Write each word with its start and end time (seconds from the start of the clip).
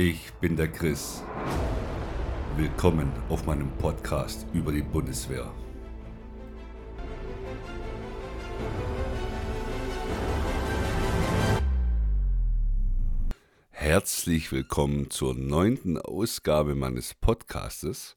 Ich 0.00 0.32
bin 0.34 0.56
der 0.56 0.68
Chris. 0.68 1.24
Willkommen 2.56 3.12
auf 3.28 3.46
meinem 3.46 3.68
Podcast 3.78 4.46
über 4.52 4.70
die 4.70 4.82
Bundeswehr. 4.82 5.52
Herzlich 13.70 14.52
willkommen 14.52 15.10
zur 15.10 15.34
neunten 15.34 15.98
Ausgabe 15.98 16.76
meines 16.76 17.14
Podcastes. 17.14 18.14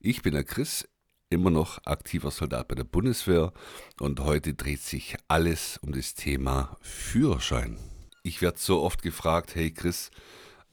Ich 0.00 0.20
bin 0.20 0.34
der 0.34 0.44
Chris, 0.44 0.86
immer 1.30 1.48
noch 1.48 1.78
aktiver 1.86 2.30
Soldat 2.30 2.68
bei 2.68 2.74
der 2.74 2.84
Bundeswehr 2.84 3.54
und 4.00 4.20
heute 4.20 4.52
dreht 4.52 4.82
sich 4.82 5.16
alles 5.28 5.78
um 5.78 5.92
das 5.92 6.12
Thema 6.12 6.76
Führerschein. 6.82 7.78
Ich 8.22 8.42
werde 8.42 8.58
so 8.58 8.82
oft 8.82 9.00
gefragt, 9.00 9.54
hey 9.54 9.70
Chris, 9.70 10.10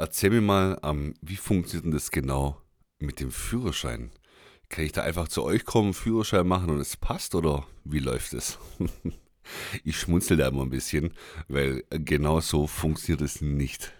Erzähl 0.01 0.29
mir 0.29 0.39
mal, 0.39 0.79
ähm, 0.81 1.13
wie 1.21 1.35
funktioniert 1.35 1.83
denn 1.83 1.91
das 1.91 2.09
genau 2.09 2.61
mit 2.99 3.19
dem 3.19 3.31
Führerschein? 3.31 4.11
Kann 4.69 4.85
ich 4.85 4.93
da 4.93 5.03
einfach 5.03 5.27
zu 5.27 5.43
euch 5.43 5.65
kommen, 5.65 5.93
Führerschein 5.93 6.47
machen 6.47 6.69
und 6.69 6.79
es 6.79 6.95
passt 6.95 7.35
oder 7.35 7.67
wie 7.83 7.99
läuft 7.99 8.31
es? 8.31 8.57
ich 9.83 9.99
schmunzel 9.99 10.37
da 10.37 10.47
immer 10.47 10.61
ein 10.61 10.69
bisschen, 10.69 11.13
weil 11.49 11.83
genau 11.89 12.39
so 12.39 12.65
funktioniert 12.65 13.21
es 13.21 13.41
nicht. 13.41 13.91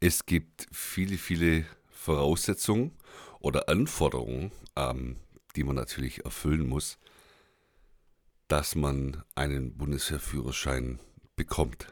Es 0.00 0.26
gibt 0.26 0.66
viele, 0.72 1.16
viele 1.16 1.66
Voraussetzungen 1.88 2.90
oder 3.38 3.68
Anforderungen, 3.68 4.50
ähm, 4.74 5.18
die 5.54 5.62
man 5.62 5.76
natürlich 5.76 6.24
erfüllen 6.24 6.68
muss, 6.68 6.98
dass 8.48 8.74
man 8.74 9.22
einen 9.36 9.76
Bundeswehrführerschein 9.76 10.98
bekommt. 11.36 11.86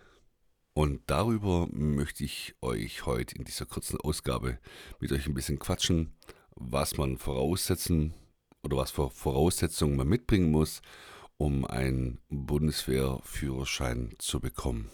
Und 0.77 1.01
darüber 1.07 1.69
möchte 1.73 2.23
ich 2.23 2.55
euch 2.61 3.07
heute 3.07 3.34
in 3.34 3.45
dieser 3.45 3.65
kurzen 3.65 3.98
Ausgabe 3.98 4.59
mit 5.01 5.11
euch 5.11 5.27
ein 5.27 5.33
bisschen 5.33 5.59
quatschen, 5.59 6.12
was 6.55 6.98
man 6.98 7.17
voraussetzen 7.17 8.12
oder 8.62 8.77
was 8.77 8.91
für 8.91 9.09
Voraussetzungen 9.09 9.97
man 9.97 10.06
mitbringen 10.06 10.50
muss, 10.50 10.83
um 11.39 11.65
einen 11.65 12.19
Bundeswehrführerschein 12.28 14.17
zu 14.19 14.39
bekommen. 14.39 14.91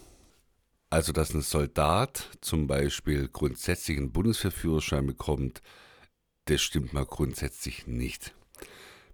Also, 0.89 1.11
dass 1.11 1.33
ein 1.33 1.41
Soldat 1.41 2.29
zum 2.39 2.65
Beispiel 2.65 3.27
grundsätzlich 3.27 3.97
einen 3.97 4.13
Bundeswehrführerschein 4.13 5.05
bekommt, 5.05 5.61
das 6.45 6.61
stimmt 6.61 6.93
mal 6.93 7.05
grundsätzlich 7.05 7.87
nicht. 7.87 8.33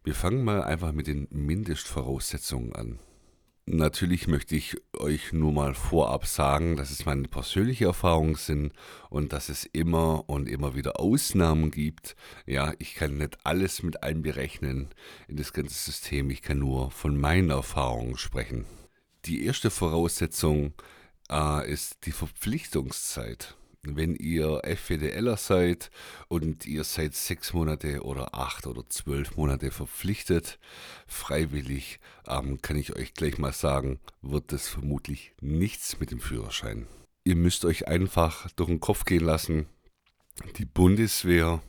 Wir 0.04 0.14
fangen 0.14 0.44
mal 0.44 0.62
einfach 0.64 0.92
mit 0.92 1.08
den 1.08 1.28
Mindestvoraussetzungen 1.32 2.76
an. 2.76 3.00
Natürlich 3.72 4.28
möchte 4.28 4.56
ich 4.56 4.78
euch 4.98 5.32
nur 5.32 5.52
mal 5.52 5.76
vorab 5.76 6.26
sagen, 6.26 6.76
dass 6.76 6.90
es 6.90 7.06
meine 7.06 7.28
persönliche 7.28 7.86
Erfahrungen 7.86 8.34
sind 8.34 8.74
und 9.12 9.32
dass 9.32 9.48
es 9.48 9.64
immer 9.64 10.28
und 10.28 10.50
immer 10.50 10.74
wieder 10.74 11.00
Ausnahmen 11.00 11.70
gibt. 11.70 12.16
Ja, 12.48 12.74
ich 12.80 12.96
kann 12.96 13.18
nicht 13.18 13.38
alles 13.46 13.84
mit 13.84 14.02
einberechnen 14.02 14.90
in 15.28 15.36
das 15.36 15.54
ganze 15.54 15.76
System. 15.76 16.32
Ich 16.32 16.42
kann 16.42 16.58
nur 16.58 16.90
von 16.90 17.16
meinen 17.16 17.52
Erfahrungen 17.52 18.18
sprechen. 18.18 18.66
Die 19.26 19.46
erste 19.46 19.70
Voraussetzung 19.70 20.74
äh, 21.30 21.72
ist 21.72 22.08
die 22.08 22.12
Verpflichtungszeit 22.12 23.56
wenn 23.84 24.16
ihr 24.16 24.62
FWDLer 24.64 25.38
seid 25.38 25.90
und 26.28 26.66
ihr 26.66 26.84
seid 26.84 27.16
sechs 27.16 27.54
Monate 27.54 28.04
oder 28.04 28.36
acht 28.36 28.68
oder 28.68 28.88
zwölf 28.90 29.38
Monate 29.38 29.72
verpflichtet, 29.72 30.60
freiwillig, 31.08 32.00
ähm, 32.28 32.62
kann 32.62 32.78
ich 32.78 32.96
euch 32.96 33.14
gleich 33.14 33.38
mal 33.38 33.54
sagen, 33.54 34.00
wird 34.22 34.52
das 34.52 34.68
vermutlich 34.68 35.34
nichts 35.42 36.00
mit 36.00 36.12
dem 36.12 36.20
Führerschein. 36.20 36.88
Ihr 37.24 37.36
müsst 37.36 37.64
euch 37.66 37.88
einfach 37.88 38.50
durch 38.52 38.70
den 38.70 38.80
Kopf 38.80 39.06
gehen 39.06 39.24
lassen, 39.24 39.68
die 40.58 40.66
Bundeswehr 40.66 41.62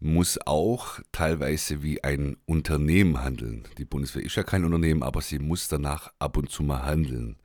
muss 0.00 0.38
auch 0.46 1.00
teilweise 1.12 1.82
wie 1.82 2.02
ein 2.04 2.36
Unternehmen 2.46 3.22
handeln. 3.22 3.64
Die 3.78 3.84
Bundeswehr 3.84 4.22
ist 4.22 4.36
ja 4.36 4.42
kein 4.42 4.64
Unternehmen, 4.64 5.02
aber 5.02 5.20
sie 5.20 5.38
muss 5.38 5.68
danach 5.68 6.12
ab 6.18 6.36
und 6.36 6.50
zu 6.50 6.62
mal 6.62 6.84
handeln. 6.84 7.36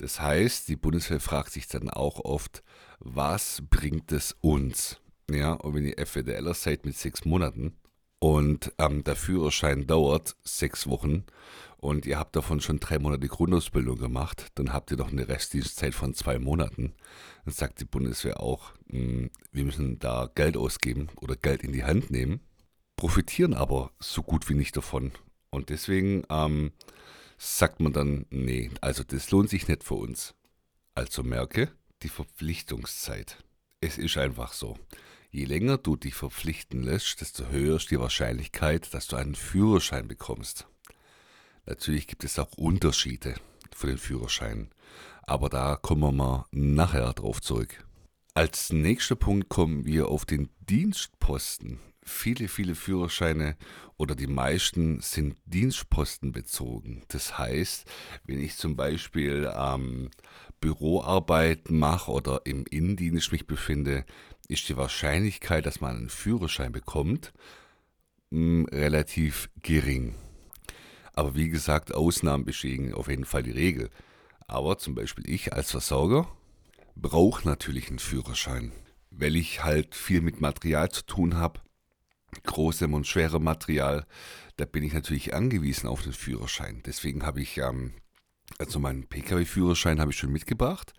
Das 0.00 0.18
heißt, 0.18 0.68
die 0.68 0.76
Bundeswehr 0.76 1.20
fragt 1.20 1.52
sich 1.52 1.68
dann 1.68 1.90
auch 1.90 2.20
oft, 2.20 2.62
was 3.00 3.62
bringt 3.68 4.12
es 4.12 4.34
uns? 4.40 4.98
Ja, 5.30 5.52
und 5.52 5.74
wenn 5.74 5.84
ihr 5.84 5.98
FWDLer 5.98 6.54
seid 6.54 6.86
mit 6.86 6.96
sechs 6.96 7.26
Monaten 7.26 7.76
und 8.18 8.72
ähm, 8.78 9.04
der 9.04 9.14
Führerschein 9.14 9.86
dauert 9.86 10.36
sechs 10.42 10.86
Wochen 10.86 11.24
und 11.76 12.06
ihr 12.06 12.18
habt 12.18 12.34
davon 12.34 12.62
schon 12.62 12.80
drei 12.80 12.98
Monate 12.98 13.28
Grundausbildung 13.28 13.98
gemacht, 13.98 14.46
dann 14.54 14.72
habt 14.72 14.90
ihr 14.90 14.96
noch 14.96 15.12
eine 15.12 15.28
Restdienstzeit 15.28 15.94
von 15.94 16.14
zwei 16.14 16.38
Monaten. 16.38 16.94
Dann 17.44 17.52
sagt 17.52 17.82
die 17.82 17.84
Bundeswehr 17.84 18.40
auch, 18.40 18.72
mh, 18.86 18.98
hm, 18.98 19.30
wir 19.52 19.64
müssen 19.66 19.98
da 19.98 20.30
Geld 20.34 20.56
ausgeben 20.56 21.10
oder 21.16 21.36
Geld 21.36 21.62
in 21.62 21.72
die 21.72 21.84
Hand 21.84 22.10
nehmen, 22.10 22.40
profitieren 22.96 23.52
aber 23.52 23.92
so 23.98 24.22
gut 24.22 24.48
wie 24.48 24.54
nicht 24.54 24.78
davon. 24.78 25.12
Und 25.50 25.68
deswegen 25.68 26.22
ähm, 26.30 26.72
sagt 27.40 27.80
man 27.80 27.94
dann, 27.94 28.26
nee, 28.28 28.70
also 28.82 29.02
das 29.02 29.30
lohnt 29.30 29.48
sich 29.48 29.66
nicht 29.66 29.82
für 29.82 29.94
uns. 29.94 30.34
Also 30.94 31.22
merke, 31.22 31.72
die 32.02 32.10
Verpflichtungszeit. 32.10 33.42
Es 33.80 33.96
ist 33.96 34.18
einfach 34.18 34.52
so. 34.52 34.78
Je 35.30 35.46
länger 35.46 35.78
du 35.78 35.96
dich 35.96 36.14
verpflichten 36.14 36.82
lässt, 36.82 37.20
desto 37.22 37.46
höher 37.46 37.76
ist 37.76 37.90
die 37.90 37.98
Wahrscheinlichkeit, 37.98 38.92
dass 38.92 39.06
du 39.06 39.16
einen 39.16 39.34
Führerschein 39.34 40.06
bekommst. 40.06 40.66
Natürlich 41.64 42.06
gibt 42.06 42.24
es 42.24 42.38
auch 42.38 42.52
Unterschiede 42.58 43.36
für 43.74 43.86
den 43.86 43.98
Führerschein, 43.98 44.68
aber 45.22 45.48
da 45.48 45.76
kommen 45.76 46.02
wir 46.02 46.12
mal 46.12 46.44
nachher 46.50 47.14
drauf 47.14 47.40
zurück. 47.40 47.86
Als 48.34 48.70
nächster 48.70 49.16
Punkt 49.16 49.48
kommen 49.48 49.86
wir 49.86 50.08
auf 50.08 50.26
den 50.26 50.50
Dienstposten. 50.60 51.80
Viele, 52.02 52.48
viele 52.48 52.74
Führerscheine 52.74 53.56
oder 53.96 54.14
die 54.14 54.26
meisten 54.26 55.00
sind 55.00 55.36
dienstpostenbezogen. 55.44 57.02
Das 57.08 57.36
heißt, 57.38 57.84
wenn 58.24 58.40
ich 58.40 58.56
zum 58.56 58.74
Beispiel 58.74 59.50
ähm, 59.54 60.10
Büroarbeit 60.60 61.70
mache 61.70 62.10
oder 62.10 62.42
im 62.44 62.64
Innendienst 62.70 63.32
mich 63.32 63.46
befinde, 63.46 64.06
ist 64.48 64.68
die 64.68 64.76
Wahrscheinlichkeit, 64.76 65.66
dass 65.66 65.80
man 65.80 65.96
einen 65.96 66.08
Führerschein 66.08 66.72
bekommt, 66.72 67.32
mh, 68.30 68.68
relativ 68.72 69.50
gering. 69.62 70.14
Aber 71.12 71.34
wie 71.34 71.48
gesagt, 71.48 71.94
Ausnahmen 71.94 72.44
bestätigen 72.44 72.94
auf 72.94 73.08
jeden 73.08 73.26
Fall 73.26 73.42
die 73.42 73.50
Regel. 73.50 73.90
Aber 74.46 74.78
zum 74.78 74.94
Beispiel 74.94 75.28
ich 75.28 75.52
als 75.52 75.70
Versorger 75.70 76.26
brauche 76.96 77.46
natürlich 77.46 77.88
einen 77.88 77.98
Führerschein, 77.98 78.72
weil 79.10 79.36
ich 79.36 79.62
halt 79.62 79.94
viel 79.94 80.20
mit 80.22 80.40
Material 80.40 80.90
zu 80.90 81.04
tun 81.04 81.36
habe, 81.36 81.60
großem 82.44 82.94
und 82.94 83.06
schwerem 83.06 83.44
Material. 83.44 84.06
Da 84.56 84.64
bin 84.64 84.82
ich 84.82 84.92
natürlich 84.92 85.34
angewiesen 85.34 85.88
auf 85.88 86.02
den 86.02 86.12
Führerschein. 86.12 86.82
Deswegen 86.84 87.24
habe 87.24 87.40
ich 87.40 87.58
ähm, 87.58 87.92
also 88.58 88.78
meinen 88.78 89.06
Pkw-Führerschein 89.06 90.00
habe 90.00 90.10
ich 90.10 90.18
schon 90.18 90.32
mitgebracht, 90.32 90.92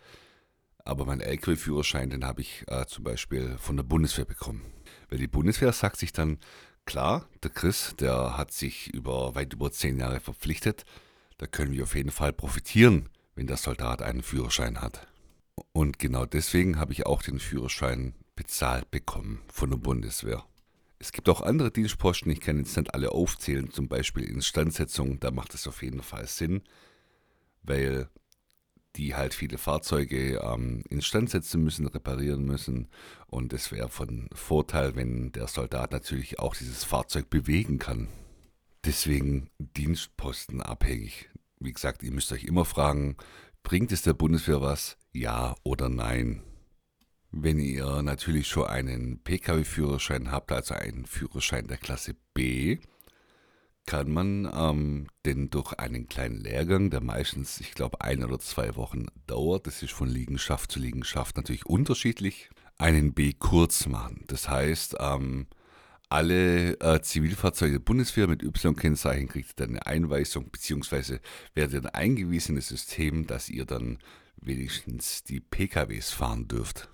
aber 0.83 1.05
meinen 1.05 1.21
Lkw-Führerschein, 1.21 2.09
den 2.09 2.25
habe 2.25 2.41
ich 2.41 2.63
äh, 2.67 2.85
zum 2.85 3.03
Beispiel 3.03 3.57
von 3.57 3.77
der 3.77 3.83
Bundeswehr 3.83 4.25
bekommen. 4.25 4.61
Weil 5.09 5.19
die 5.19 5.27
Bundeswehr 5.27 5.73
sagt 5.73 5.97
sich 5.97 6.11
dann, 6.11 6.39
klar, 6.85 7.27
der 7.43 7.51
Chris, 7.51 7.95
der 7.99 8.37
hat 8.37 8.51
sich 8.51 8.93
über 8.93 9.35
weit 9.35 9.53
über 9.53 9.71
zehn 9.71 9.99
Jahre 9.99 10.19
verpflichtet, 10.19 10.85
da 11.37 11.47
können 11.47 11.73
wir 11.73 11.83
auf 11.83 11.95
jeden 11.95 12.11
Fall 12.11 12.33
profitieren, 12.33 13.09
wenn 13.35 13.47
der 13.47 13.57
Soldat 13.57 14.01
einen 14.01 14.23
Führerschein 14.23 14.81
hat. 14.81 15.07
Und 15.73 15.99
genau 15.99 16.25
deswegen 16.25 16.79
habe 16.79 16.93
ich 16.93 17.05
auch 17.05 17.21
den 17.21 17.39
Führerschein 17.39 18.15
bezahlt 18.35 18.89
bekommen 18.89 19.41
von 19.51 19.69
der 19.69 19.77
Bundeswehr. 19.77 20.43
Es 21.01 21.11
gibt 21.11 21.29
auch 21.29 21.41
andere 21.41 21.71
Dienstposten, 21.71 22.31
ich 22.31 22.41
kann 22.41 22.59
jetzt 22.59 22.77
nicht 22.77 22.93
alle 22.93 23.11
aufzählen, 23.11 23.71
zum 23.71 23.87
Beispiel 23.87 24.23
Instandsetzung, 24.23 25.19
da 25.19 25.31
macht 25.31 25.55
es 25.55 25.67
auf 25.67 25.81
jeden 25.81 26.03
Fall 26.03 26.27
Sinn, 26.27 26.61
weil 27.63 28.07
die 28.95 29.15
halt 29.15 29.33
viele 29.33 29.57
Fahrzeuge 29.57 30.39
ähm, 30.43 30.83
instand 30.89 31.31
setzen 31.31 31.63
müssen, 31.63 31.87
reparieren 31.87 32.43
müssen. 32.43 32.87
Und 33.25 33.51
es 33.51 33.71
wäre 33.71 33.89
von 33.89 34.29
Vorteil, 34.31 34.95
wenn 34.95 35.31
der 35.31 35.47
Soldat 35.47 35.91
natürlich 35.91 36.37
auch 36.37 36.55
dieses 36.55 36.83
Fahrzeug 36.83 37.31
bewegen 37.31 37.79
kann. 37.79 38.07
Deswegen 38.85 39.49
Dienstposten 39.57 40.61
abhängig. 40.61 41.31
Wie 41.59 41.73
gesagt, 41.73 42.03
ihr 42.03 42.11
müsst 42.11 42.31
euch 42.31 42.43
immer 42.43 42.65
fragen, 42.65 43.17
bringt 43.63 43.91
es 43.91 44.03
der 44.03 44.13
Bundeswehr 44.13 44.61
was? 44.61 44.97
Ja 45.13 45.55
oder 45.63 45.89
nein? 45.89 46.43
Wenn 47.31 47.59
ihr 47.59 48.01
natürlich 48.01 48.47
schon 48.47 48.67
einen 48.67 49.19
Pkw-Führerschein 49.23 50.31
habt, 50.31 50.51
also 50.51 50.73
einen 50.73 51.05
Führerschein 51.05 51.67
der 51.67 51.77
Klasse 51.77 52.15
B, 52.33 52.79
kann 53.85 54.11
man 54.11 54.51
ähm, 54.53 55.07
denn 55.25 55.49
durch 55.49 55.73
einen 55.73 56.07
kleinen 56.07 56.41
Lehrgang, 56.41 56.89
der 56.89 57.01
meistens, 57.01 57.59
ich 57.61 57.73
glaube, 57.73 58.01
ein 58.01 58.23
oder 58.23 58.39
zwei 58.39 58.75
Wochen 58.75 59.07
dauert, 59.27 59.65
das 59.65 59.81
ist 59.81 59.93
von 59.93 60.09
Liegenschaft 60.09 60.71
zu 60.71 60.79
Liegenschaft 60.79 61.37
natürlich 61.37 61.65
unterschiedlich, 61.65 62.49
einen 62.77 63.13
B 63.13 63.33
kurz 63.33 63.87
machen. 63.87 64.23
Das 64.27 64.49
heißt, 64.49 64.97
ähm, 64.99 65.47
alle 66.09 66.79
äh, 66.81 67.01
Zivilfahrzeuge 67.01 67.73
der 67.73 67.79
Bundeswehr 67.79 68.27
mit 68.27 68.43
Y-Kennzeichen 68.43 69.29
kriegt 69.29 69.57
dann 69.59 69.69
eine 69.69 69.85
Einweisung, 69.85 70.51
beziehungsweise 70.51 71.21
werdet 71.53 71.85
dann 71.85 71.93
eingewiesen 71.93 72.51
in 72.51 72.55
das 72.57 72.67
System, 72.67 73.25
dass 73.25 73.49
ihr 73.49 73.65
dann 73.65 73.99
wenigstens 74.35 75.23
die 75.23 75.39
PKWs 75.39 76.11
fahren 76.11 76.49
dürft. 76.49 76.89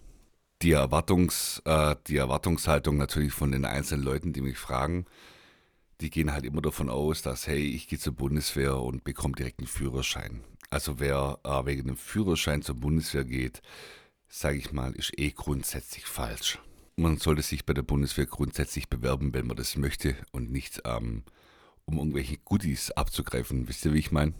Die, 0.62 0.71
Erwartungs, 0.71 1.62
äh, 1.65 1.95
die 2.07 2.18
Erwartungshaltung 2.18 2.98
natürlich 2.98 3.33
von 3.33 3.51
den 3.51 3.65
einzelnen 3.65 4.04
Leuten, 4.04 4.33
die 4.33 4.42
mich 4.42 4.57
fragen, 4.57 5.06
die 6.01 6.09
gehen 6.09 6.31
halt 6.31 6.45
immer 6.45 6.62
davon 6.62 6.89
aus, 6.89 7.21
dass, 7.21 7.48
hey, 7.48 7.63
ich 7.63 7.88
gehe 7.88 8.00
zur 8.00 8.13
Bundeswehr 8.13 8.77
und 8.77 9.04
bekomme 9.04 9.36
direkt 9.36 9.59
einen 9.59 9.68
Führerschein. 9.68 10.44
Also 10.69 11.00
wer 11.00 11.39
äh, 11.44 11.65
wegen 11.65 11.88
einem 11.88 11.98
Führerschein 11.98 12.62
zur 12.62 12.75
Bundeswehr 12.75 13.25
geht, 13.25 13.62
sage 14.27 14.57
ich 14.57 14.71
mal, 14.71 14.94
ist 14.94 15.18
eh 15.18 15.31
grundsätzlich 15.31 16.06
falsch. 16.06 16.60
Man 16.98 17.18
sollte 17.18 17.42
sich 17.42 17.65
bei 17.65 17.74
der 17.74 17.83
Bundeswehr 17.83 18.25
grundsätzlich 18.25 18.89
bewerben, 18.89 19.33
wenn 19.33 19.48
man 19.48 19.57
das 19.57 19.77
möchte 19.77 20.15
und 20.31 20.51
nicht 20.51 20.81
ähm, 20.86 21.24
um 21.86 21.98
irgendwelche 21.98 22.38
Goodies 22.38 22.92
abzugreifen. 22.92 23.68
Wisst 23.68 23.86
ihr, 23.86 23.94
wie 23.94 24.00
ich 24.00 24.12
meine? 24.12 24.33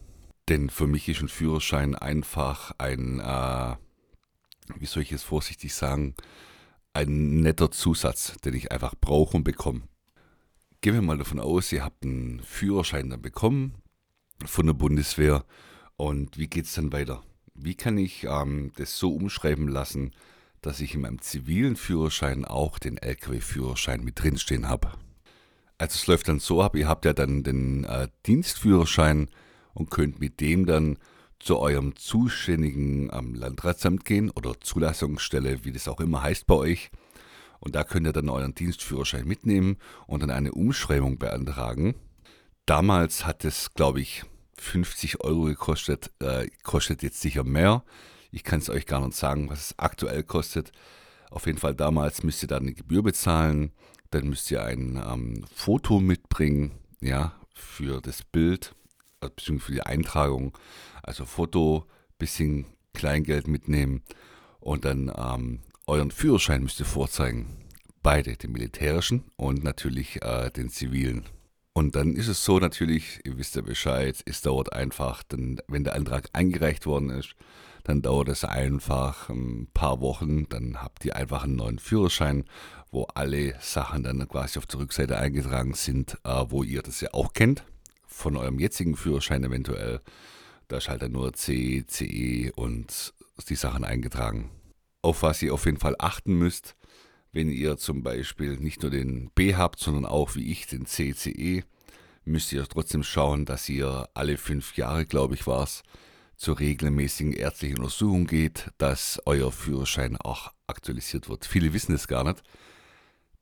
Denn 0.50 0.70
für 0.70 0.88
mich 0.88 1.08
ist 1.08 1.22
ein 1.22 1.28
Führerschein 1.28 1.96
einfach 1.96 2.72
ein, 2.78 3.20
äh, 3.20 3.76
wie 4.78 4.86
soll 4.86 5.04
ich 5.04 5.12
es 5.12 5.24
vorsichtig 5.24 5.74
sagen, 5.74 6.16
ein 6.94 7.42
netter 7.42 7.72
Zusatz, 7.72 8.38
den 8.44 8.56
ich 8.56 8.72
einfach 8.72 8.96
brauche 9.00 9.38
und 9.38 9.44
bekomme. 9.44 9.84
Gehen 10.82 10.94
wir 10.94 11.02
mal 11.02 11.18
davon 11.18 11.40
aus, 11.40 11.72
ihr 11.72 11.84
habt 11.84 12.04
einen 12.04 12.42
Führerschein 12.42 13.10
dann 13.10 13.22
bekommen 13.22 13.76
von 14.46 14.66
der 14.66 14.74
Bundeswehr 14.74 15.46
und 15.96 16.38
wie 16.38 16.48
geht 16.48 16.66
es 16.66 16.74
dann 16.74 16.92
weiter? 16.92 17.24
Wie 17.54 17.76
kann 17.76 17.98
ich 17.98 18.26
ähm, 18.26 18.72
das 18.78 18.98
so 18.98 19.14
umschreiben 19.14 19.68
lassen, 19.68 20.12
dass 20.62 20.80
ich 20.80 20.94
in 20.94 21.02
meinem 21.02 21.22
zivilen 21.22 21.76
Führerschein 21.76 22.46
auch 22.46 22.78
den 22.78 22.98
LKW-Führerschein 22.98 24.04
mit 24.04 24.22
drinstehen 24.22 24.68
habe? 24.68 24.92
Also 25.80 25.96
es 25.96 26.08
läuft 26.08 26.28
dann 26.28 26.40
so 26.40 26.62
ab, 26.62 26.76
ihr 26.76 26.88
habt 26.88 27.06
ja 27.06 27.14
dann 27.14 27.44
den 27.44 27.84
äh, 27.84 28.08
Dienstführerschein 28.26 29.30
und 29.74 29.92
könnt 29.92 30.20
mit 30.20 30.40
dem 30.40 30.66
dann 30.66 30.98
zu 31.40 31.58
eurem 31.58 31.96
zuständigen 31.96 33.10
ähm, 33.14 33.36
Landratsamt 33.36 34.06
gehen 34.06 34.30
oder 34.32 34.60
Zulassungsstelle, 34.60 35.64
wie 35.64 35.72
das 35.72 35.88
auch 35.88 36.00
immer 36.00 36.24
heißt 36.24 36.48
bei 36.48 36.56
euch. 36.56 36.90
Und 37.60 37.76
da 37.76 37.84
könnt 37.84 38.06
ihr 38.06 38.14
dann 38.14 38.30
euren 38.30 38.54
Dienstführerschein 38.54 39.26
mitnehmen 39.26 39.78
und 40.06 40.22
dann 40.22 40.30
eine 40.30 40.52
Umschreibung 40.52 41.18
beantragen. 41.18 41.96
Damals 42.66 43.26
hat 43.26 43.46
es, 43.46 43.74
glaube 43.74 44.02
ich, 44.02 44.24
50 44.60 45.22
Euro 45.22 45.44
gekostet, 45.44 46.12
äh, 46.20 46.48
kostet 46.64 47.04
jetzt 47.04 47.22
sicher 47.22 47.44
mehr. 47.44 47.84
Ich 48.32 48.44
kann 48.44 48.60
es 48.60 48.70
euch 48.70 48.86
gar 48.86 49.06
nicht 49.06 49.18
sagen, 49.18 49.50
was 49.50 49.68
es 49.68 49.80
aktuell 49.80 50.24
kostet. 50.24 50.72
Auf 51.30 51.46
jeden 51.46 51.58
Fall 51.58 51.76
damals 51.76 52.24
müsst 52.24 52.44
ihr 52.44 52.48
dann 52.48 52.64
eine 52.64 52.74
Gebühr 52.74 53.04
bezahlen. 53.04 53.72
Dann 54.12 54.30
müsst 54.30 54.50
ihr 54.52 54.64
ein 54.64 54.96
ähm, 54.96 55.46
Foto 55.54 56.00
mitbringen, 56.00 56.72
ja, 57.02 57.34
für 57.54 58.02
das 58.02 58.24
Bild, 58.24 58.76
äh, 59.22 59.30
beziehungsweise 59.30 59.66
für 59.66 59.72
die 59.74 59.84
Eintragung. 59.84 60.58
Also 61.08 61.26
Foto, 61.26 61.86
bisschen 62.18 62.66
Kleingeld 62.94 63.48
mitnehmen 63.48 64.04
und 64.60 64.86
dann 64.86 65.12
ähm, 65.16 65.60
euren 65.86 66.12
Führerschein 66.12 66.64
müsst 66.64 66.80
ihr 66.80 66.86
vorzeigen. 66.86 67.48
Beide, 68.04 68.36
den 68.36 68.52
militärischen 68.52 69.24
und 69.38 69.64
natürlich 69.64 70.22
äh, 70.22 70.50
den 70.52 70.70
zivilen. 70.70 71.24
Und 71.74 71.96
dann 71.96 72.16
ist 72.16 72.28
es 72.28 72.44
so 72.44 72.60
natürlich, 72.60 73.20
ihr 73.24 73.38
wisst 73.38 73.56
ja 73.56 73.62
Bescheid, 73.62 74.22
es 74.26 74.42
dauert 74.42 74.74
einfach, 74.74 75.24
denn 75.24 75.62
wenn 75.68 75.84
der 75.84 75.96
Antrag 75.96 76.28
eingereicht 76.34 76.86
worden 76.86 77.10
ist, 77.10 77.36
dann 77.84 78.02
dauert 78.02 78.28
es 78.28 78.44
einfach 78.44 79.30
ein 79.30 79.70
paar 79.74 80.02
Wochen, 80.02 80.50
dann 80.50 80.82
habt 80.82 81.06
ihr 81.06 81.16
einfach 81.16 81.44
einen 81.44 81.56
neuen 81.56 81.80
Führerschein, 81.80 82.44
wo 82.92 83.04
alle 83.14 83.56
Sachen 83.62 84.04
dann 84.04 84.28
quasi 84.28 84.60
auf 84.60 84.66
der 84.66 84.80
Rückseite 84.80 85.18
eingetragen 85.18 85.74
sind, 85.74 86.18
äh, 86.26 86.46
wo 86.50 86.64
ihr 86.64 86.82
das 86.82 87.00
ja 87.00 87.14
auch 87.14 87.32
kennt, 87.34 87.64
von 88.06 88.36
eurem 88.36 88.60
jetzigen 88.60 88.98
Führerschein 88.98 89.44
eventuell. 89.44 90.02
Da 90.68 90.78
ist 90.78 90.90
halt 90.90 91.02
dann 91.02 91.14
nur 91.14 91.34
C, 91.34 91.86
CE 91.88 92.52
und 92.56 93.14
die 93.50 93.56
Sachen 93.56 93.84
eingetragen. 93.84 94.50
Auf 95.02 95.24
was 95.24 95.42
ihr 95.42 95.54
auf 95.54 95.66
jeden 95.66 95.80
Fall 95.80 95.96
achten 96.00 96.34
müsst, 96.34 96.76
wenn 97.32 97.50
ihr 97.50 97.78
zum 97.78 98.04
Beispiel 98.04 98.58
nicht 98.58 98.82
nur 98.82 98.92
den 98.92 99.30
B 99.36 99.56
habt, 99.56 99.80
sondern 99.80 100.06
auch 100.06 100.36
wie 100.36 100.52
ich 100.52 100.68
den 100.68 100.86
CCE, 100.86 101.64
müsst 102.26 102.52
ihr 102.52 102.68
trotzdem 102.68 103.04
schauen, 103.04 103.46
dass 103.46 103.70
ihr 103.70 104.10
alle 104.14 104.38
fünf 104.38 104.76
Jahre, 104.76 105.06
glaube 105.06 105.36
ich, 105.36 105.48
war 105.48 105.64
es, 105.64 105.84
zur 106.36 106.60
regelmäßigen 106.60 107.34
ärztlichen 107.34 107.80
Untersuchung 107.80 108.28
geht, 108.28 108.70
dass 108.78 109.22
euer 109.26 109.52
Führerschein 109.52 110.18
auch 110.18 110.52
aktualisiert 110.68 111.30
wird. 111.30 111.46
Viele 111.46 111.74
wissen 111.74 111.96
es 111.96 112.08
gar 112.08 112.24
nicht, 112.24 112.44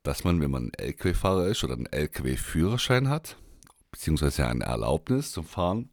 dass 0.02 0.24
man, 0.24 0.40
wenn 0.40 0.50
man 0.50 0.72
LKW-Fahrer 0.72 1.48
ist 1.48 1.64
oder 1.64 1.74
einen 1.74 1.86
LKW-Führerschein 1.86 3.08
hat, 3.08 3.36
beziehungsweise 3.90 4.46
eine 4.46 4.64
Erlaubnis 4.64 5.32
zum 5.32 5.44
Fahren, 5.44 5.90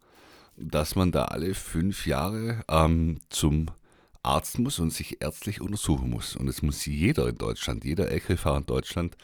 dass 0.56 0.96
man 0.96 1.12
da 1.12 1.26
alle 1.26 1.54
fünf 1.54 2.06
Jahre 2.06 2.64
ähm, 2.68 3.18
zum 3.28 3.70
Arzt 4.22 4.58
muss 4.58 4.78
und 4.78 4.92
sich 4.92 5.22
ärztlich 5.22 5.60
untersuchen 5.60 6.10
muss. 6.10 6.36
Und 6.36 6.48
es 6.48 6.62
muss 6.62 6.86
jeder 6.86 7.28
in 7.28 7.36
Deutschland, 7.36 7.84
jeder 7.84 8.10
LKW-Fahrer 8.10 8.58
in 8.58 8.66
Deutschland, 8.66 9.16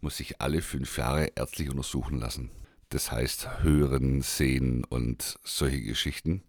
muss 0.00 0.16
sich 0.16 0.40
alle 0.40 0.60
fünf 0.60 0.98
Jahre 0.98 1.32
ärztlich 1.34 1.70
untersuchen 1.70 2.18
lassen. 2.18 2.50
Das 2.90 3.10
heißt 3.10 3.62
Hören, 3.62 4.20
Sehen 4.20 4.84
und 4.84 5.38
solche 5.44 5.80
Geschichten. 5.80 6.42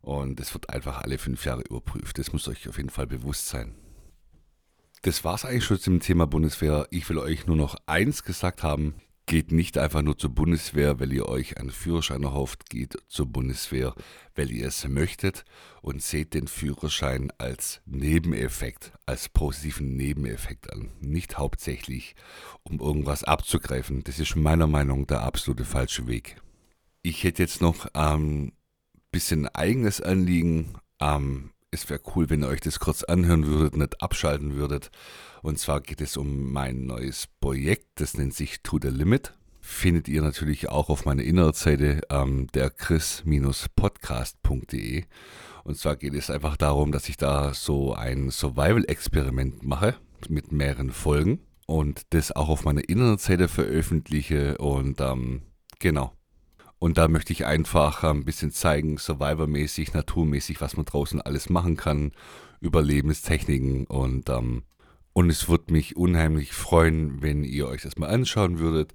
Und 0.00 0.40
es 0.40 0.54
wird 0.54 0.70
einfach 0.70 1.02
alle 1.02 1.18
fünf 1.18 1.44
Jahre 1.44 1.62
überprüft. 1.62 2.18
Das 2.18 2.32
muss 2.32 2.48
euch 2.48 2.68
auf 2.68 2.78
jeden 2.78 2.88
Fall 2.88 3.06
bewusst 3.06 3.48
sein. 3.48 3.74
Das 5.02 5.24
war 5.24 5.34
es 5.34 5.44
eigentlich 5.44 5.64
schon 5.64 5.78
zum 5.78 6.00
Thema 6.00 6.26
Bundeswehr. 6.26 6.86
Ich 6.90 7.08
will 7.10 7.18
euch 7.18 7.46
nur 7.46 7.56
noch 7.56 7.76
eins 7.86 8.22
gesagt 8.22 8.62
haben. 8.62 8.94
Geht 9.30 9.52
nicht 9.52 9.78
einfach 9.78 10.02
nur 10.02 10.18
zur 10.18 10.30
Bundeswehr, 10.30 10.98
weil 10.98 11.12
ihr 11.12 11.28
euch 11.28 11.56
einen 11.56 11.70
Führerschein 11.70 12.24
erhofft, 12.24 12.68
geht 12.68 12.98
zur 13.06 13.26
Bundeswehr, 13.26 13.94
weil 14.34 14.50
ihr 14.50 14.66
es 14.66 14.88
möchtet 14.88 15.44
und 15.82 16.02
seht 16.02 16.34
den 16.34 16.48
Führerschein 16.48 17.32
als 17.38 17.80
Nebeneffekt, 17.86 18.90
als 19.06 19.28
positiven 19.28 19.94
Nebeneffekt 19.96 20.72
an. 20.72 20.90
Nicht 20.98 21.38
hauptsächlich, 21.38 22.16
um 22.64 22.80
irgendwas 22.80 23.22
abzugreifen. 23.22 24.02
Das 24.02 24.18
ist 24.18 24.34
meiner 24.34 24.66
Meinung 24.66 25.02
nach 25.02 25.06
der 25.06 25.20
absolute 25.20 25.64
falsche 25.64 26.08
Weg. 26.08 26.42
Ich 27.02 27.22
hätte 27.22 27.44
jetzt 27.44 27.60
noch 27.60 27.86
ein 27.94 28.22
ähm, 28.22 28.52
bisschen 29.12 29.46
eigenes 29.46 30.00
Anliegen. 30.00 30.74
Ähm, 30.98 31.52
es 31.70 31.88
wäre 31.88 32.00
cool, 32.14 32.28
wenn 32.30 32.42
ihr 32.42 32.48
euch 32.48 32.60
das 32.60 32.80
kurz 32.80 33.04
anhören 33.04 33.46
würdet, 33.46 33.76
nicht 33.76 34.02
abschalten 34.02 34.54
würdet. 34.54 34.90
Und 35.42 35.58
zwar 35.58 35.80
geht 35.80 36.00
es 36.00 36.16
um 36.16 36.52
mein 36.52 36.86
neues 36.86 37.28
Projekt, 37.40 37.86
das 37.96 38.16
nennt 38.16 38.34
sich 38.34 38.62
To 38.62 38.78
the 38.80 38.88
Limit. 38.88 39.34
Findet 39.60 40.08
ihr 40.08 40.22
natürlich 40.22 40.68
auch 40.68 40.88
auf 40.88 41.04
meiner 41.04 41.22
Internetseite 41.22 42.00
ähm, 42.10 42.48
der 42.54 42.70
chris-podcast.de. 42.70 45.04
Und 45.62 45.76
zwar 45.76 45.96
geht 45.96 46.14
es 46.14 46.30
einfach 46.30 46.56
darum, 46.56 46.92
dass 46.92 47.08
ich 47.08 47.16
da 47.16 47.54
so 47.54 47.94
ein 47.94 48.30
Survival-Experiment 48.30 49.62
mache 49.62 49.94
mit 50.28 50.50
mehreren 50.50 50.90
Folgen 50.90 51.38
und 51.66 52.02
das 52.10 52.32
auch 52.32 52.48
auf 52.48 52.64
meiner 52.64 52.88
Internetseite 52.88 53.46
veröffentliche. 53.48 54.58
Und 54.58 55.00
ähm, 55.00 55.42
genau, 55.78 56.12
und 56.80 56.96
da 56.96 57.08
möchte 57.08 57.34
ich 57.34 57.44
einfach 57.44 58.02
ein 58.04 58.24
bisschen 58.24 58.52
zeigen, 58.52 58.96
Survivor-mäßig, 58.96 59.92
naturmäßig, 59.92 60.62
was 60.62 60.78
man 60.78 60.86
draußen 60.86 61.20
alles 61.20 61.50
machen 61.50 61.76
kann, 61.76 62.12
Überlebenstechniken 62.60 63.86
und, 63.86 64.30
ähm, 64.30 64.62
und 65.12 65.28
es 65.28 65.48
würde 65.48 65.74
mich 65.74 65.96
unheimlich 65.96 66.52
freuen, 66.54 67.20
wenn 67.20 67.44
ihr 67.44 67.68
euch 67.68 67.82
das 67.82 67.98
mal 67.98 68.08
anschauen 68.08 68.58
würdet, 68.58 68.94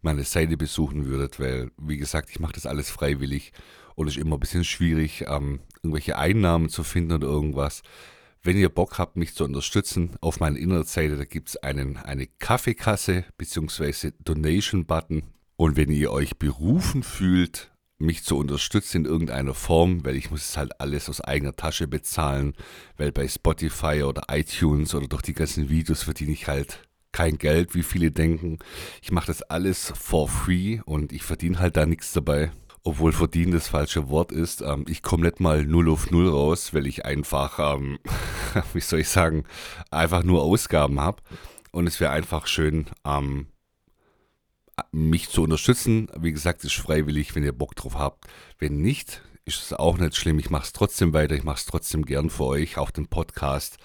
meine 0.00 0.24
Seite 0.24 0.56
besuchen 0.56 1.04
würdet, 1.04 1.38
weil, 1.38 1.70
wie 1.76 1.98
gesagt, 1.98 2.30
ich 2.30 2.40
mache 2.40 2.54
das 2.54 2.64
alles 2.64 2.88
freiwillig 2.88 3.52
und 3.96 4.08
es 4.08 4.16
ist 4.16 4.22
immer 4.22 4.36
ein 4.36 4.40
bisschen 4.40 4.64
schwierig, 4.64 5.26
ähm, 5.28 5.60
irgendwelche 5.82 6.16
Einnahmen 6.16 6.70
zu 6.70 6.84
finden 6.84 7.12
oder 7.12 7.26
irgendwas. 7.26 7.82
Wenn 8.42 8.56
ihr 8.56 8.70
Bock 8.70 8.96
habt, 8.96 9.16
mich 9.16 9.34
zu 9.34 9.44
unterstützen, 9.44 10.16
auf 10.22 10.40
meiner 10.40 10.56
Internetseite, 10.56 11.18
da 11.18 11.24
gibt 11.24 11.50
es 11.50 11.56
eine 11.58 12.28
Kaffeekasse 12.38 13.24
bzw. 13.36 14.12
Donation-Button 14.24 15.35
und 15.56 15.76
wenn 15.76 15.90
ihr 15.90 16.10
euch 16.10 16.38
berufen 16.38 17.02
fühlt, 17.02 17.70
mich 17.98 18.24
zu 18.24 18.36
unterstützen 18.36 18.98
in 18.98 19.04
irgendeiner 19.10 19.54
Form, 19.54 20.04
weil 20.04 20.16
ich 20.16 20.30
muss 20.30 20.50
es 20.50 20.56
halt 20.56 20.80
alles 20.80 21.08
aus 21.08 21.20
eigener 21.22 21.56
Tasche 21.56 21.88
bezahlen, 21.88 22.54
weil 22.98 23.10
bei 23.10 23.26
Spotify 23.26 24.02
oder 24.02 24.24
iTunes 24.28 24.94
oder 24.94 25.08
durch 25.08 25.22
die 25.22 25.32
ganzen 25.32 25.70
Videos 25.70 26.02
verdiene 26.02 26.32
ich 26.32 26.46
halt 26.46 26.86
kein 27.12 27.38
Geld, 27.38 27.74
wie 27.74 27.82
viele 27.82 28.10
denken. 28.10 28.58
Ich 29.00 29.10
mache 29.10 29.28
das 29.28 29.40
alles 29.42 29.92
for 29.98 30.28
free 30.28 30.80
und 30.84 31.12
ich 31.12 31.22
verdiene 31.22 31.58
halt 31.58 31.76
da 31.78 31.86
nichts 31.86 32.12
dabei. 32.12 32.50
Obwohl 32.82 33.12
verdienen 33.12 33.50
das 33.50 33.68
falsche 33.68 34.10
Wort 34.10 34.30
ist. 34.30 34.60
Ähm, 34.60 34.84
ich 34.88 35.02
komme 35.02 35.24
nicht 35.24 35.40
mal 35.40 35.64
null 35.64 35.90
auf 35.90 36.10
null 36.12 36.28
raus, 36.28 36.72
weil 36.72 36.86
ich 36.86 37.04
einfach, 37.04 37.58
ähm, 37.58 37.98
wie 38.74 38.80
soll 38.80 39.00
ich 39.00 39.08
sagen, 39.08 39.44
einfach 39.90 40.22
nur 40.22 40.42
Ausgaben 40.42 41.00
habe. 41.00 41.20
Und 41.72 41.88
es 41.88 41.98
wäre 41.98 42.12
einfach 42.12 42.46
schön, 42.46 42.86
ähm, 43.04 43.46
mich 44.92 45.28
zu 45.28 45.42
unterstützen. 45.42 46.08
Wie 46.18 46.32
gesagt, 46.32 46.64
ist 46.64 46.74
freiwillig, 46.74 47.34
wenn 47.34 47.44
ihr 47.44 47.52
Bock 47.52 47.74
drauf 47.74 47.96
habt. 47.96 48.26
Wenn 48.58 48.78
nicht, 48.78 49.22
ist 49.44 49.62
es 49.62 49.72
auch 49.72 49.98
nicht 49.98 50.16
schlimm. 50.16 50.38
Ich 50.38 50.50
mache 50.50 50.64
es 50.64 50.72
trotzdem 50.72 51.12
weiter. 51.12 51.34
Ich 51.34 51.44
mache 51.44 51.58
es 51.58 51.66
trotzdem 51.66 52.04
gern 52.04 52.30
für 52.30 52.44
euch, 52.44 52.78
auch 52.78 52.90
den 52.90 53.06
Podcast. 53.06 53.78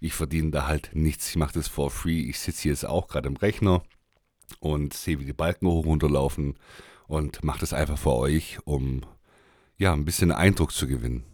Ich 0.00 0.14
verdiene 0.14 0.50
da 0.50 0.66
halt 0.66 0.90
nichts. 0.94 1.30
Ich 1.30 1.36
mache 1.36 1.54
das 1.54 1.68
for 1.68 1.90
free. 1.90 2.20
Ich 2.20 2.38
sitze 2.38 2.68
jetzt 2.68 2.86
auch 2.86 3.08
gerade 3.08 3.28
im 3.28 3.36
Rechner 3.36 3.82
und 4.60 4.94
sehe, 4.94 5.18
wie 5.18 5.24
die 5.24 5.32
Balken 5.32 5.66
hoch 5.66 5.84
und 5.84 5.86
runter 5.86 6.10
laufen 6.10 6.54
und 7.06 7.42
mache 7.42 7.60
das 7.60 7.72
einfach 7.72 7.98
für 7.98 8.14
euch, 8.14 8.58
um 8.64 9.02
ja 9.76 9.92
ein 9.92 10.04
bisschen 10.04 10.30
Eindruck 10.30 10.72
zu 10.72 10.86
gewinnen. 10.86 11.24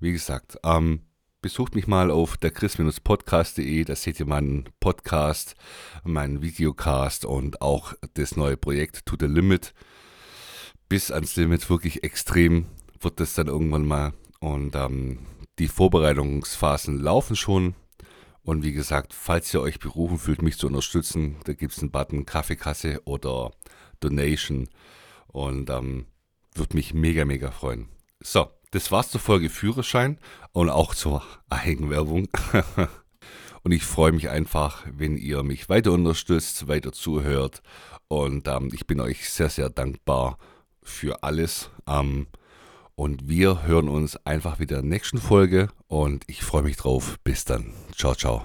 Wie 0.00 0.12
gesagt, 0.12 0.58
ähm, 0.64 1.02
besucht 1.42 1.74
mich 1.74 1.88
mal 1.88 2.10
auf 2.12 2.36
der 2.36 2.52
chris-podcast.de, 2.52 3.84
da 3.84 3.96
seht 3.96 4.20
ihr 4.20 4.26
meinen 4.26 4.68
Podcast, 4.78 5.56
meinen 6.04 6.40
Videocast 6.40 7.24
und 7.24 7.60
auch 7.60 7.94
das 8.14 8.36
neue 8.36 8.56
Projekt 8.56 9.04
To 9.06 9.16
The 9.18 9.26
Limit. 9.26 9.74
Bis 10.88 11.10
ans 11.10 11.34
Limit 11.34 11.68
wirklich 11.68 12.04
extrem 12.04 12.66
wird 13.00 13.18
das 13.18 13.34
dann 13.34 13.48
irgendwann 13.48 13.84
mal. 13.84 14.12
Und 14.38 14.76
ähm, 14.76 15.18
die 15.58 15.68
Vorbereitungsphasen 15.68 17.00
laufen 17.00 17.34
schon. 17.34 17.74
Und 18.44 18.62
wie 18.62 18.72
gesagt, 18.72 19.12
falls 19.12 19.52
ihr 19.52 19.60
euch 19.60 19.80
berufen 19.80 20.18
fühlt, 20.18 20.42
mich 20.42 20.58
zu 20.58 20.68
unterstützen, 20.68 21.36
da 21.44 21.54
gibt 21.54 21.72
es 21.72 21.80
einen 21.80 21.90
Button 21.90 22.24
Kaffeekasse 22.24 23.02
oder 23.04 23.50
Donation. 23.98 24.68
Und 25.26 25.70
ähm, 25.70 26.06
würde 26.54 26.76
mich 26.76 26.94
mega, 26.94 27.24
mega 27.24 27.50
freuen. 27.50 27.88
So, 28.20 28.48
das 28.72 28.90
war's 28.90 29.10
zur 29.10 29.20
Folge 29.20 29.48
Führerschein 29.48 30.18
und 30.52 30.68
auch 30.68 30.94
zur 30.94 31.22
Eigenwerbung. 31.48 32.28
und 33.62 33.72
ich 33.72 33.84
freue 33.84 34.12
mich 34.12 34.28
einfach, 34.28 34.84
wenn 34.90 35.16
ihr 35.16 35.42
mich 35.42 35.68
weiter 35.68 35.92
unterstützt, 35.92 36.68
weiter 36.68 36.92
zuhört. 36.92 37.62
Und 38.08 38.48
ähm, 38.48 38.70
ich 38.72 38.86
bin 38.86 39.00
euch 39.00 39.30
sehr, 39.30 39.50
sehr 39.50 39.70
dankbar 39.70 40.38
für 40.82 41.22
alles. 41.22 41.70
Ähm, 41.86 42.26
und 42.94 43.28
wir 43.28 43.64
hören 43.64 43.88
uns 43.88 44.16
einfach 44.26 44.58
wieder 44.58 44.78
in 44.78 44.88
der 44.88 44.90
nächsten 44.90 45.18
Folge 45.18 45.68
und 45.86 46.24
ich 46.26 46.42
freue 46.42 46.62
mich 46.62 46.76
drauf. 46.76 47.18
Bis 47.24 47.44
dann. 47.44 47.72
Ciao, 47.96 48.14
ciao. 48.14 48.42